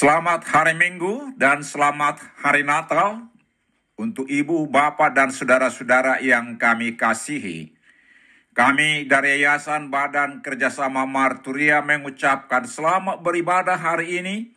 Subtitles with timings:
[0.00, 3.20] Selamat hari Minggu dan selamat hari Natal
[4.00, 7.76] untuk ibu, bapak, dan saudara-saudara yang kami kasihi.
[8.56, 14.56] Kami dari Yayasan Badan Kerjasama Marturia mengucapkan selamat beribadah hari ini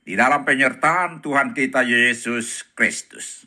[0.00, 3.44] di dalam penyertaan Tuhan kita Yesus Kristus.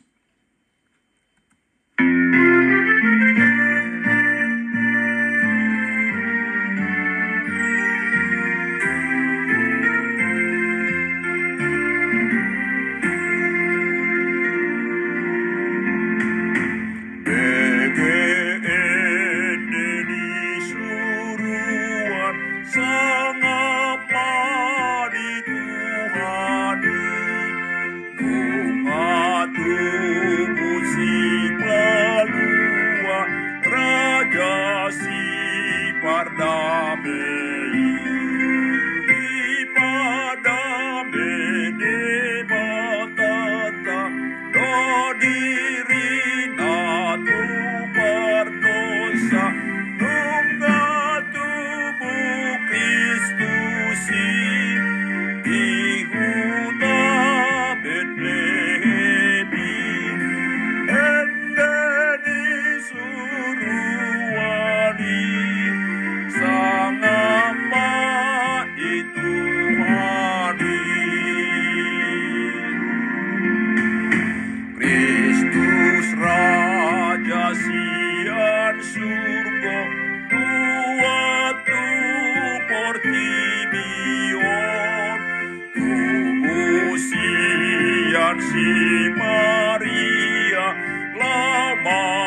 [88.34, 90.74] hyväksi Maria,
[91.14, 92.23] laulaa.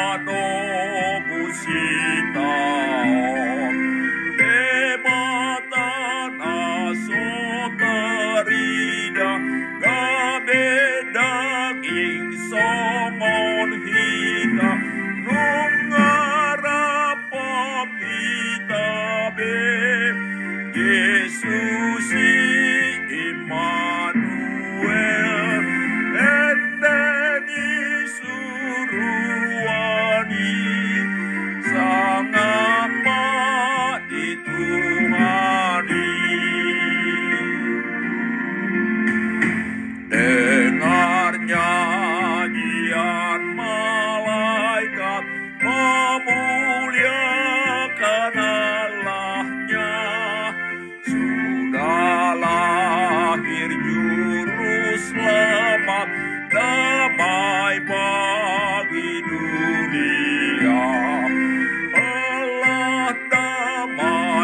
[28.87, 29.36] school.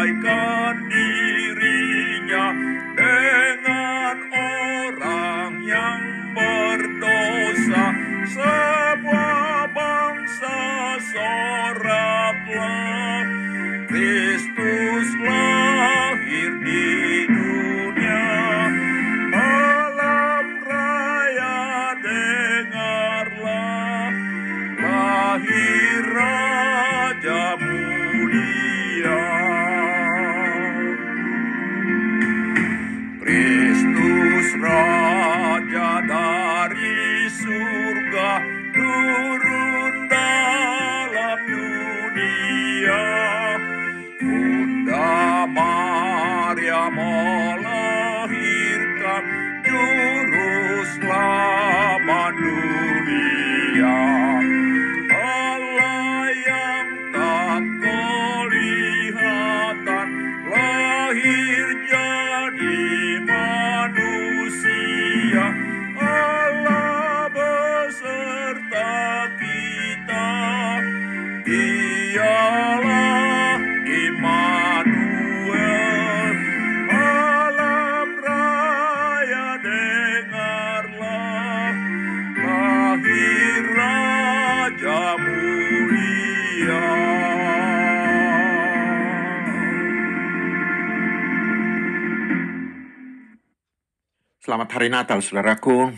[0.04, 0.20] Like.
[0.22, 0.43] God.
[94.44, 95.88] Selamat hari Natal, saudaraku.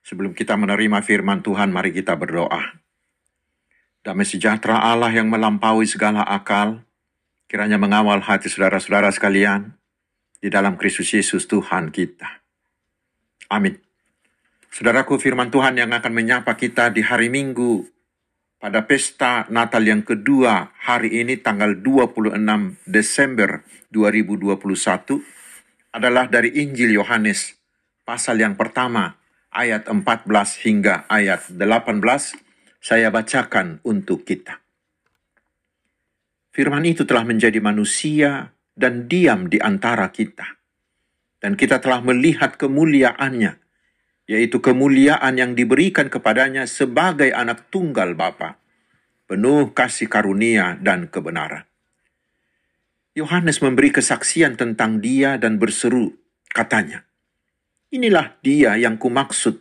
[0.00, 2.80] Sebelum kita menerima firman Tuhan, mari kita berdoa.
[4.00, 6.80] Damai sejahtera Allah yang melampaui segala akal,
[7.52, 9.76] kiranya mengawal hati saudara-saudara sekalian
[10.40, 12.40] di dalam Kristus Yesus Tuhan kita.
[13.52, 13.76] Amin.
[14.72, 17.84] Saudaraku, firman Tuhan yang akan menyapa kita di hari Minggu
[18.56, 22.40] pada pesta Natal yang kedua hari ini tanggal 26
[22.88, 23.60] Desember
[23.92, 25.39] 2021
[25.90, 27.58] adalah dari Injil Yohanes
[28.10, 29.18] pasal yang pertama,
[29.54, 30.26] ayat 14
[30.66, 32.02] hingga ayat 18,
[32.82, 34.58] saya bacakan untuk kita.
[36.50, 40.58] Firman itu telah menjadi manusia dan diam di antara kita.
[41.38, 43.62] Dan kita telah melihat kemuliaannya,
[44.26, 48.58] yaitu kemuliaan yang diberikan kepadanya sebagai anak tunggal Bapa,
[49.30, 51.69] penuh kasih karunia dan kebenaran.
[53.10, 56.14] Yohanes memberi kesaksian tentang dia dan berseru,
[56.54, 57.02] katanya,
[57.90, 59.58] Inilah dia yang kumaksud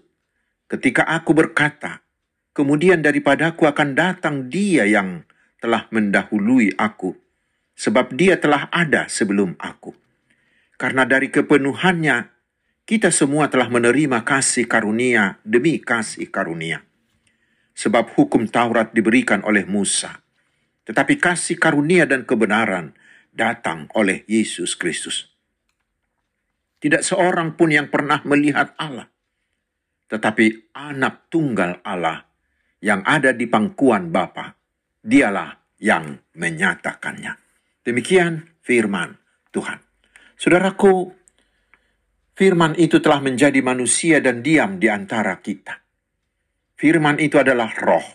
[0.70, 2.06] ketika aku berkata,
[2.54, 5.26] kemudian daripadaku akan datang dia yang
[5.58, 7.18] telah mendahului aku,
[7.74, 9.98] sebab dia telah ada sebelum aku.
[10.78, 12.30] Karena dari kepenuhannya,
[12.86, 16.86] kita semua telah menerima kasih karunia demi kasih karunia.
[17.74, 20.22] Sebab hukum Taurat diberikan oleh Musa,
[20.86, 22.94] tetapi kasih karunia dan kebenaran
[23.40, 25.32] datang oleh Yesus Kristus.
[26.80, 29.08] Tidak seorang pun yang pernah melihat Allah.
[30.12, 32.28] Tetapi anak tunggal Allah
[32.84, 34.52] yang ada di pangkuan Bapa,
[35.00, 37.36] dialah yang menyatakannya.
[37.84, 39.16] Demikian firman
[39.56, 39.80] Tuhan.
[40.36, 41.12] Saudaraku,
[42.36, 45.80] firman itu telah menjadi manusia dan diam di antara kita.
[46.80, 48.08] Firman itu adalah roh.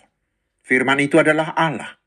[0.65, 2.04] Firman itu adalah Allah.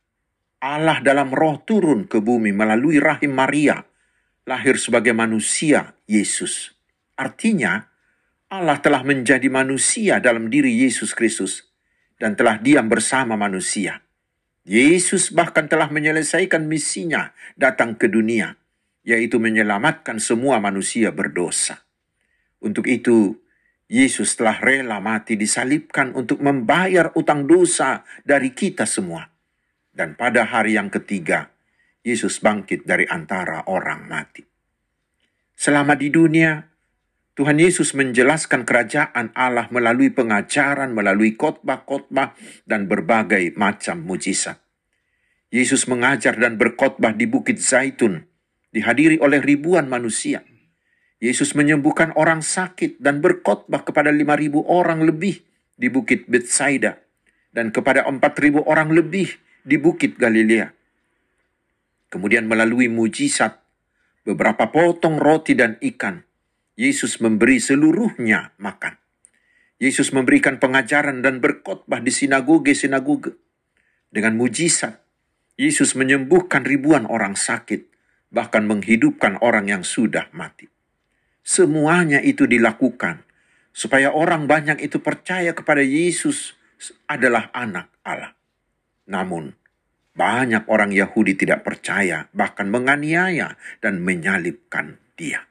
[0.58, 3.86] Allah dalam roh turun ke bumi melalui rahim Maria
[4.48, 6.74] lahir sebagai manusia Yesus.
[7.14, 7.86] Artinya,
[8.50, 11.68] Allah telah menjadi manusia dalam diri Yesus Kristus
[12.18, 14.02] dan telah diam bersama manusia.
[14.66, 18.58] Yesus bahkan telah menyelesaikan misinya datang ke dunia,
[19.06, 21.86] yaitu menyelamatkan semua manusia berdosa.
[22.58, 23.38] Untuk itu,
[23.88, 29.37] Yesus telah rela mati disalibkan untuk membayar utang dosa dari kita semua.
[29.98, 31.50] Dan pada hari yang ketiga,
[32.06, 34.46] Yesus bangkit dari antara orang mati.
[35.58, 36.62] Selama di dunia,
[37.34, 42.38] Tuhan Yesus menjelaskan kerajaan Allah melalui pengajaran, melalui khotbah-khotbah,
[42.70, 44.62] dan berbagai macam mujizat.
[45.50, 48.22] Yesus mengajar dan berkhotbah di Bukit Zaitun,
[48.70, 50.46] dihadiri oleh ribuan manusia.
[51.18, 55.42] Yesus menyembuhkan orang sakit dan berkhotbah kepada lima ribu orang lebih
[55.74, 57.02] di Bukit Bethsaida
[57.50, 60.72] dan kepada empat ribu orang lebih di Bukit Galilea.
[62.08, 63.60] Kemudian melalui mujizat,
[64.24, 66.24] beberapa potong roti dan ikan,
[66.80, 68.96] Yesus memberi seluruhnya makan.
[69.76, 73.36] Yesus memberikan pengajaran dan berkhotbah di sinagoge-sinagoge.
[74.08, 75.04] Dengan mujizat,
[75.60, 77.92] Yesus menyembuhkan ribuan orang sakit,
[78.32, 80.72] bahkan menghidupkan orang yang sudah mati.
[81.44, 83.28] Semuanya itu dilakukan
[83.76, 86.56] supaya orang banyak itu percaya kepada Yesus
[87.10, 88.37] adalah anak Allah.
[89.08, 89.56] Namun,
[90.18, 95.48] banyak orang Yahudi tidak percaya, bahkan menganiaya dan menyalibkan dia.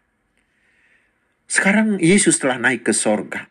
[1.46, 3.46] Sekarang Yesus telah naik ke sorga.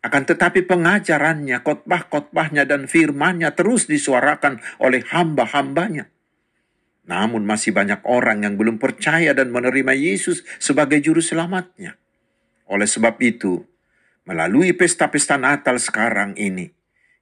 [0.00, 6.08] Akan tetapi pengajarannya, khotbah-khotbahnya, dan firmannya terus disuarakan oleh hamba-hambanya.
[7.06, 11.98] Namun masih banyak orang yang belum percaya dan menerima Yesus sebagai juru selamatnya.
[12.66, 13.62] Oleh sebab itu,
[14.26, 16.70] melalui pesta-pesta Natal sekarang ini,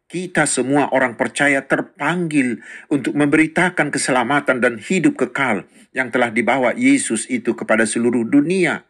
[0.09, 2.61] kita semua orang percaya terpanggil
[2.93, 5.65] untuk memberitakan keselamatan dan hidup kekal
[5.97, 8.85] yang telah dibawa Yesus itu kepada seluruh dunia,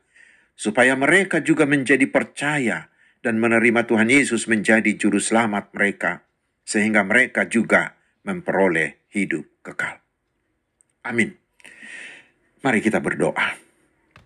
[0.59, 2.91] supaya mereka juga menjadi percaya
[3.25, 6.27] dan menerima Tuhan Yesus menjadi juru selamat mereka,
[6.67, 10.01] sehingga mereka juga memperoleh hidup kekal.
[11.05, 11.37] Amin.
[12.65, 13.61] Mari kita berdoa.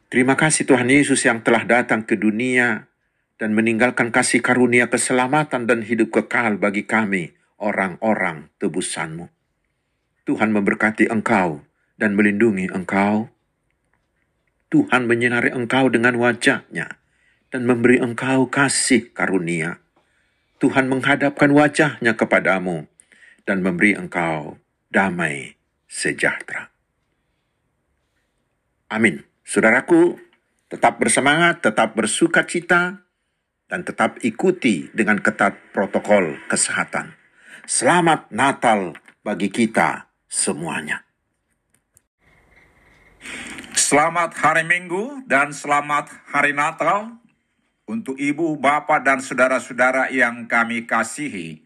[0.08, 2.88] Terima kasih Tuhan Yesus yang telah datang ke dunia
[3.38, 9.30] dan meninggalkan kasih karunia keselamatan dan hidup kekal bagi kami, orang-orang tebusanmu.
[10.26, 11.62] Tuhan memberkati engkau
[11.96, 13.30] dan melindungi engkau.
[14.68, 17.00] Tuhan menyinari engkau dengan wajahnya
[17.48, 19.80] dan memberi engkau kasih karunia.
[20.58, 22.84] Tuhan menghadapkan wajahnya kepadamu
[23.48, 24.60] dan memberi engkau
[24.92, 25.56] damai
[25.88, 26.68] sejahtera.
[28.92, 29.24] Amin.
[29.48, 30.20] Saudaraku,
[30.68, 33.07] tetap bersemangat, tetap bersuka cita,
[33.68, 37.12] dan tetap ikuti dengan ketat protokol kesehatan.
[37.68, 41.04] Selamat Natal bagi kita semuanya.
[43.76, 47.20] Selamat hari Minggu dan selamat hari Natal
[47.88, 51.64] untuk ibu, bapak, dan saudara-saudara yang kami kasihi.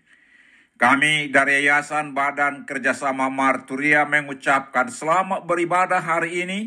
[0.78, 6.61] Kami dari Yayasan Badan Kerjasama Marturia mengucapkan selamat beribadah hari ini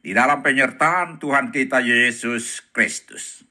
[0.00, 3.44] di dalam penyertaan Tuhan kita Yesus Kristus.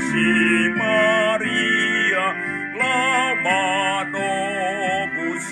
[0.00, 2.26] Si Maria
[2.78, 5.48] lama nobus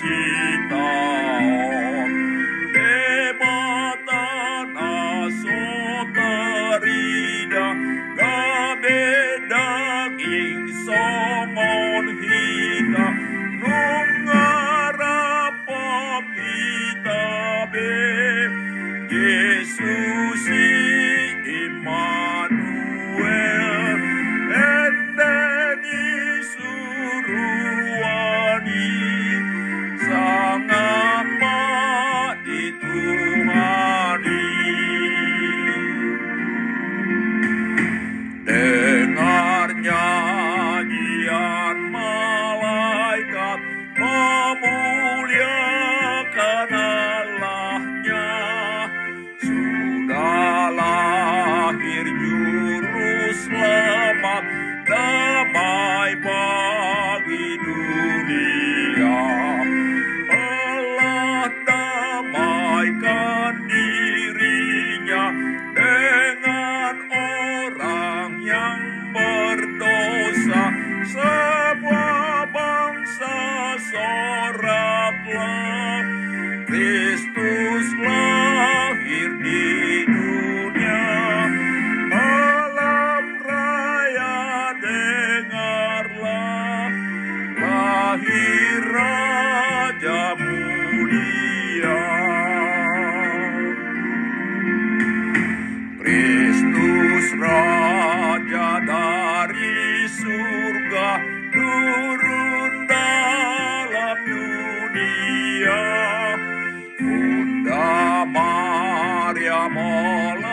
[109.73, 110.50] Maria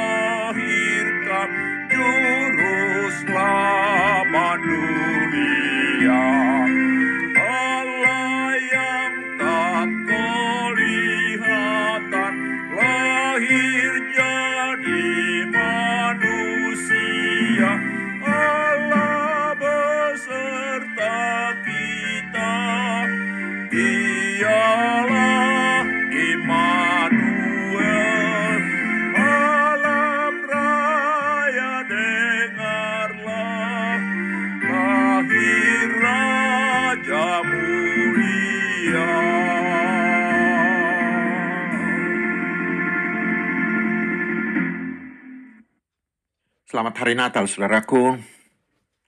[46.79, 48.23] Selamat hari Natal, saudaraku.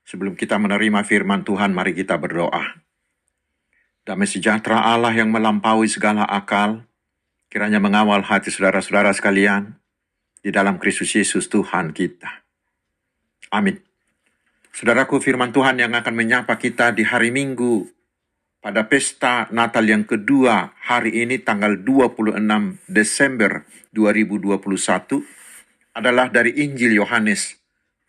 [0.03, 2.83] Sebelum kita menerima firman Tuhan, mari kita berdoa.
[4.03, 6.83] Damai sejahtera Allah yang melampaui segala akal,
[7.47, 9.79] kiranya mengawal hati saudara-saudara sekalian
[10.43, 12.43] di dalam Kristus Yesus Tuhan kita.
[13.55, 13.79] Amin.
[14.75, 17.87] Saudaraku, firman Tuhan yang akan menyapa kita di hari Minggu
[18.59, 22.35] pada pesta Natal yang kedua hari ini tanggal 26
[22.91, 23.63] Desember
[23.95, 24.59] 2021
[25.95, 27.60] adalah dari Injil Yohanes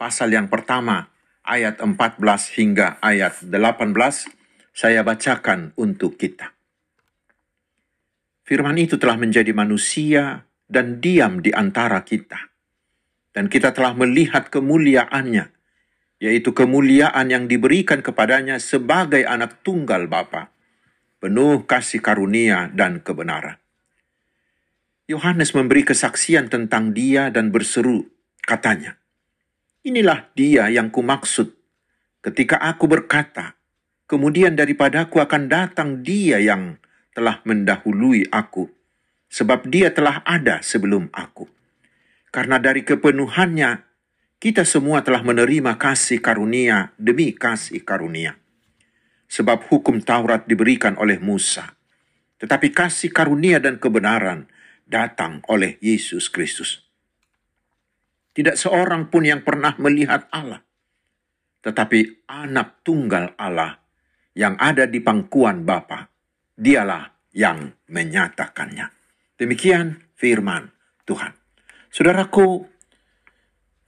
[0.02, 1.14] pasal yang pertama
[1.46, 2.18] ayat 14
[2.58, 3.94] hingga ayat 18
[4.74, 6.58] saya bacakan untuk kita.
[8.42, 12.50] Firman itu telah menjadi manusia dan diam di antara kita.
[13.32, 15.54] Dan kita telah melihat kemuliaannya,
[16.20, 20.52] yaitu kemuliaan yang diberikan kepadanya sebagai anak tunggal Bapa,
[21.22, 23.62] penuh kasih karunia dan kebenaran.
[25.08, 28.12] Yohanes memberi kesaksian tentang dia dan berseru,
[28.44, 29.01] katanya,
[29.82, 31.58] Inilah dia yang kumaksud
[32.22, 33.58] ketika aku berkata,
[34.06, 36.78] kemudian daripadaku akan datang dia yang
[37.18, 38.70] telah mendahului aku,
[39.26, 41.50] sebab dia telah ada sebelum aku.
[42.30, 43.82] Karena dari kepenuhannya,
[44.38, 48.38] kita semua telah menerima kasih karunia demi kasih karunia.
[49.34, 51.74] Sebab hukum Taurat diberikan oleh Musa,
[52.38, 54.46] tetapi kasih karunia dan kebenaran
[54.86, 56.91] datang oleh Yesus Kristus.
[58.32, 60.64] Tidak seorang pun yang pernah melihat Allah,
[61.60, 63.76] tetapi anak tunggal Allah
[64.32, 66.08] yang ada di pangkuan Bapa,
[66.56, 68.88] dialah yang menyatakannya.
[69.36, 70.72] Demikian firman
[71.04, 71.36] Tuhan.
[71.92, 72.64] Saudaraku,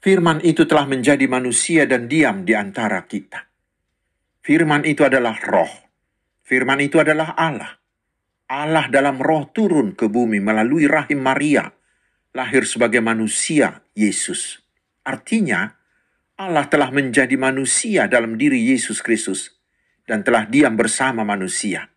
[0.03, 3.47] firman itu telah menjadi manusia dan diam di antara kita.
[4.43, 5.71] Firman itu adalah roh.
[6.43, 7.79] Firman itu adalah Allah.
[8.51, 11.63] Allah dalam roh turun ke bumi melalui rahim Maria,
[12.33, 14.65] lahir sebagai manusia Yesus.
[15.05, 15.77] Artinya,
[16.33, 19.53] Allah telah menjadi manusia dalam diri Yesus Kristus
[20.09, 21.93] dan telah diam bersama manusia.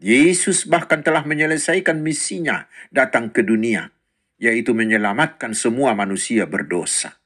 [0.00, 3.92] Yesus bahkan telah menyelesaikan misinya datang ke dunia,
[4.40, 7.20] yaitu menyelamatkan semua manusia berdosa.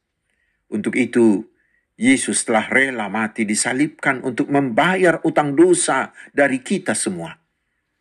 [0.71, 1.47] Untuk itu,
[1.95, 7.39] Yesus telah rela mati disalibkan untuk membayar utang dosa dari kita semua.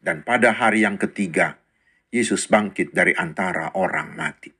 [0.01, 1.61] Dan pada hari yang ketiga,
[2.13, 4.53] Yesus bangkit dari antara orang mati.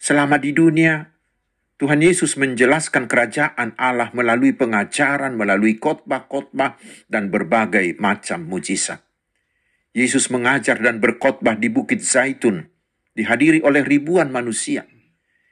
[0.00, 1.04] Selama di dunia,
[1.76, 9.04] Tuhan Yesus menjelaskan kerajaan Allah melalui pengajaran, melalui khotbah-khotbah, dan berbagai macam mujizat.
[9.92, 12.64] Yesus mengajar dan berkhotbah di Bukit Zaitun,
[13.12, 14.88] dihadiri oleh ribuan manusia.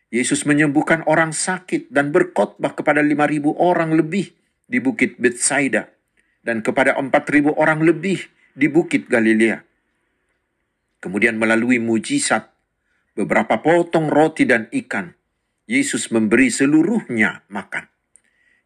[0.08, 4.32] Yesus menyembuhkan orang sakit dan berkhotbah kepada 5.000 orang lebih
[4.64, 5.92] di Bukit Bethsaida
[6.40, 8.22] dan kepada 4.000 orang lebih
[8.54, 9.75] di Bukit Galilea.
[11.00, 12.52] Kemudian melalui mujizat,
[13.16, 15.16] beberapa potong roti dan ikan,
[15.66, 17.90] Yesus memberi seluruhnya makan.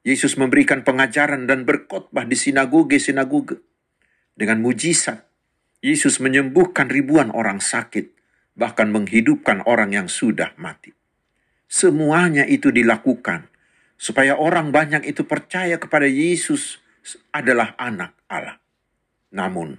[0.00, 3.60] Yesus memberikan pengajaran dan berkhotbah di sinagoge-sinagoge.
[4.37, 5.28] Dengan mujizat,
[5.80, 8.12] Yesus menyembuhkan ribuan orang sakit,
[8.56, 10.93] bahkan menghidupkan orang yang sudah mati.
[11.71, 13.49] Semuanya itu dilakukan
[14.00, 16.80] supaya orang banyak itu percaya kepada Yesus
[17.32, 18.56] adalah anak Allah.
[19.32, 19.76] Namun,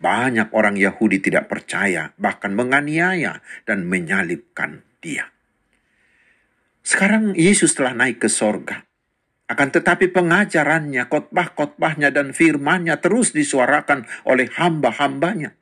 [0.00, 5.28] banyak orang Yahudi tidak percaya, bahkan menganiaya dan menyalibkan dia.
[6.80, 8.88] Sekarang Yesus telah naik ke sorga.
[9.44, 15.52] Akan tetapi pengajarannya, khotbah-khotbahnya, dan firmannya terus disuarakan oleh hamba-hambanya.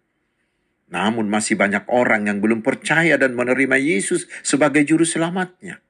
[0.88, 5.80] Namun masih banyak orang yang belum percaya dan menerima Yesus sebagai juru selamatnya.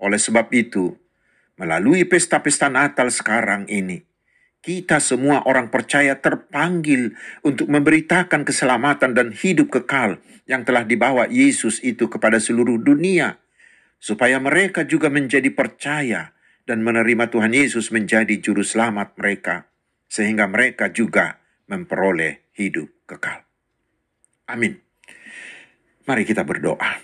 [0.00, 0.96] Oleh sebab itu,
[1.56, 4.00] melalui pesta-pesta Natal sekarang ini,
[4.66, 7.14] kita semua orang percaya terpanggil
[7.46, 10.18] untuk memberitakan keselamatan dan hidup kekal
[10.50, 13.38] yang telah dibawa Yesus itu kepada seluruh dunia,
[14.02, 16.34] supaya mereka juga menjadi percaya
[16.66, 19.70] dan menerima Tuhan Yesus menjadi juru selamat mereka,
[20.10, 21.38] sehingga mereka juga
[21.70, 23.46] memperoleh hidup kekal.
[24.50, 24.82] Amin.
[26.10, 26.98] Mari kita berdoa.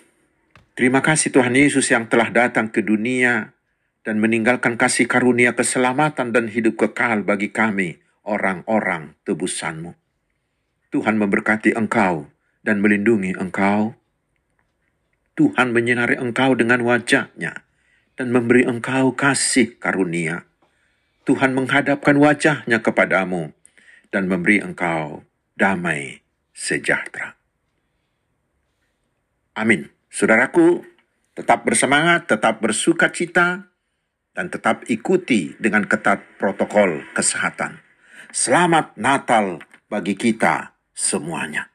[0.74, 3.54] Terima kasih Tuhan Yesus yang telah datang ke dunia
[4.02, 9.94] dan meninggalkan kasih karunia keselamatan dan hidup kekal bagi kami, orang-orang tebusanmu.
[10.90, 12.28] Tuhan memberkati engkau
[12.66, 13.94] dan melindungi engkau.
[15.32, 17.64] Tuhan menyinari engkau dengan wajahnya
[18.20, 20.44] dan memberi engkau kasih karunia.
[21.24, 23.54] Tuhan menghadapkan wajahnya kepadamu
[24.12, 25.24] dan memberi engkau
[25.56, 26.20] damai
[26.52, 27.38] sejahtera.
[29.56, 29.88] Amin.
[30.12, 30.84] Saudaraku,
[31.32, 33.71] tetap bersemangat, tetap bersuka cita,
[34.32, 37.80] dan tetap ikuti dengan ketat protokol kesehatan.
[38.32, 41.71] Selamat Natal bagi kita semuanya.